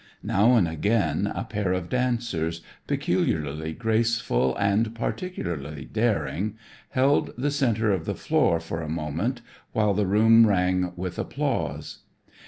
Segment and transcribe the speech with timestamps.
[0.23, 6.55] Now and again a pair of dancers, peculiarly graceful and particularly daring,
[6.89, 9.41] held the center of the floor for a moment
[9.73, 11.99] while the room rang with applause.